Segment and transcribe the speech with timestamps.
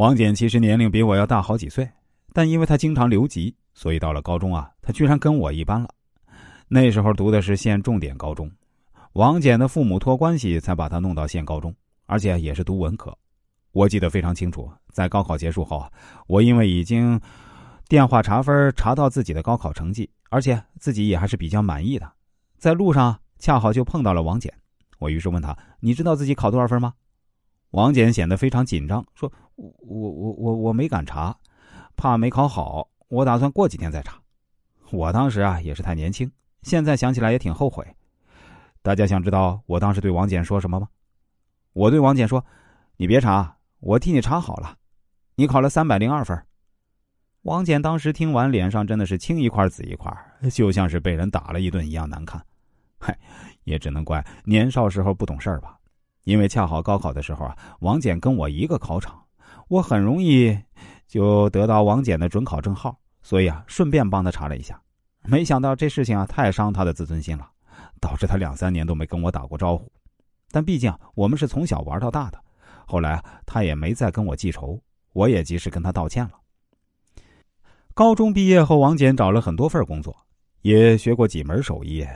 [0.00, 1.86] 王简其实年龄比我要大好几岁，
[2.32, 5.90] 但因为他经常留级，所以到了高中啊，他居然跟我一班了。
[6.68, 8.50] 那时候读的是县重点高中，
[9.12, 11.74] 王简的父母托关系才把他弄到县高中，
[12.06, 13.14] 而且也是读文科。
[13.72, 15.92] 我记得非常清楚，在高考结束后啊，
[16.26, 17.20] 我因为已经
[17.86, 22.10] 电话查分查到自己的高考成绩，而且自己也还是比较满意的，
[22.56, 24.50] 在路上恰好就碰到了王简。
[24.98, 26.94] 我于是问他：“你知道自己考多少分吗？”
[27.70, 31.36] 王简显得非常紧张，说：“我我我我我没敢查，
[31.96, 34.20] 怕没考好，我打算过几天再查。”
[34.90, 36.30] 我当时啊也是太年轻，
[36.62, 37.86] 现在想起来也挺后悔。
[38.82, 40.88] 大家想知道我当时对王简说什么吗？
[41.72, 42.44] 我对王简说
[42.96, 44.76] ：“你别查。”我替你查好了，
[45.36, 46.38] 你考了三百零二分。
[47.44, 50.14] 王简当时听完，脸上真的是青一块紫一块，
[50.52, 52.44] 就像是被人打了一顿一样难看。
[53.00, 53.18] 嗨，
[53.64, 55.79] 也只能怪年少时候不懂事儿吧。
[56.30, 59.20] 因为恰好高考的时候啊，王简跟我一个考场，
[59.66, 60.56] 我很容易
[61.08, 64.80] 就得到王简的准考证号，所以啊，顺便帮他查了一下。
[65.24, 67.50] 没想到这事情啊，太伤他的自尊心了，
[68.00, 69.90] 导致他两三年都没跟我打过招呼。
[70.52, 72.40] 但毕竟我们是从小玩到大的。
[72.86, 74.80] 后来他也没再跟我记仇，
[75.12, 76.30] 我也及时跟他道歉了。
[77.92, 80.16] 高中毕业后，王简找了很多份工作，
[80.62, 82.06] 也学过几门手艺，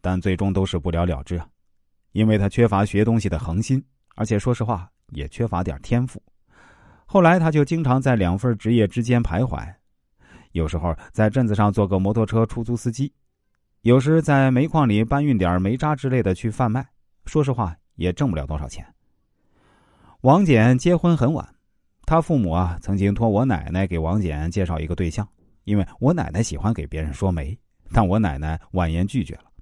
[0.00, 1.48] 但最终都是不了了之啊，
[2.14, 3.84] 因为他缺乏学东西的恒心，
[4.14, 6.22] 而且说实话也缺乏点天赋。
[7.04, 9.68] 后来他就经常在两份职业之间徘徊，
[10.52, 13.12] 有时候在镇子上做个摩托车出租司机，
[13.82, 16.86] 有时在煤矿里搬运点煤渣之类的去贩卖，
[17.26, 18.86] 说实话也挣不了多少钱。
[20.20, 21.46] 王简结婚很晚，
[22.06, 25.28] 他父母啊曾经托我奶奶给王简介绍一个对象，
[25.64, 27.58] 因为我奶奶喜欢给别人说媒，
[27.92, 29.53] 但我奶奶婉言拒绝了。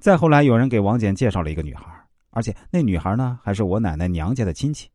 [0.00, 1.84] 再后来，有人给王简介绍了一个女孩，
[2.30, 4.88] 而且那女孩呢还是我奶奶娘家的亲戚。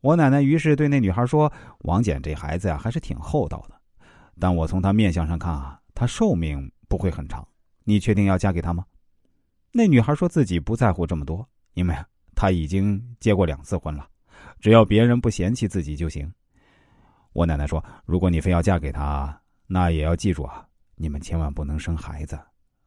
[0.00, 1.52] 我奶奶于是对那女孩说
[1.84, 3.74] ：“王简这孩子呀还是挺厚道的，
[4.40, 7.46] 但我从她面相上看啊，她寿命不会很长。
[7.84, 8.82] 你确定要嫁给他吗？”
[9.72, 11.94] 那女孩说自己不在乎这么多，因为
[12.34, 14.08] 她已经结过两次婚了。
[14.58, 16.32] 只要别人不嫌弃自己就行。
[17.34, 22.38] 我奶奶说：“如果你非要嫁给他，那也要记住啊，你们千万不能生孩子，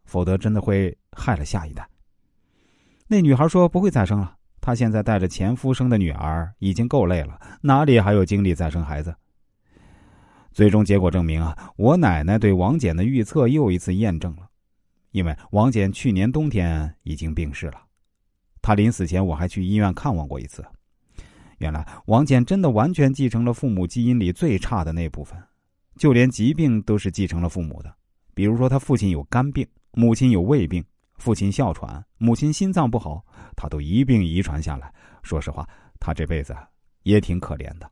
[0.09, 1.88] 否则真的会害了下一代。”
[3.08, 9.16] 那女孩说：“不会再生了，她现在带着前夫生的女儿已经够累了，哪里还有精力再生孩子？”
[10.52, 14.50] 最终结果证明啊，我奶奶对王简的预测又一次验证了，
[15.12, 17.81] 因为王简去年冬天已经病逝了，
[18.62, 20.66] 她临死前我还去医院看望过一次。
[21.59, 25.38] 原来王简真的完全继承了父母基因里最差的那部分，
[25.98, 27.94] 就连疾病都是继承了父母的。
[28.34, 30.83] 比如说，他父亲有肝病，母亲有胃病，
[31.17, 33.23] 父亲哮喘，母亲心脏不好，
[33.55, 34.94] 他都一并遗传下来。
[35.23, 35.67] 说实话，
[36.00, 36.55] 他这辈子
[37.03, 37.89] 也挺可怜的。